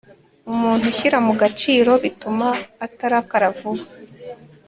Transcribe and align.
umuntu 0.51 0.83
ushyira 0.91 1.17
mu 1.25 1.33
gaciro, 1.41 1.91
bituma 2.03 2.47
atarakara 2.85 3.47
vuba 3.57 3.85